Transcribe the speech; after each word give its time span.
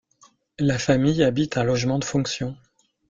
La 0.57 0.79
famille 0.79 1.23
habite 1.23 1.57
un 1.57 1.63
logement 1.63 1.99
de 1.99 2.05
fonction. 2.05 2.57